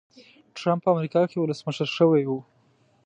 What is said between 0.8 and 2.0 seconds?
په امریکا کې ولسمشر